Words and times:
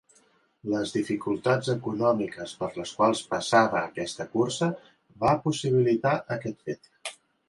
Les 0.69 0.91
dificultats 0.93 1.67
econòmiques 1.73 2.53
per 2.61 2.69
les 2.77 2.93
quals 3.01 3.21
passava 3.33 3.77
aquesta 3.81 4.27
cursa 4.37 4.71
va 5.25 5.35
possibilitar 5.45 6.15
aquest 6.37 6.65
fet. 6.71 6.91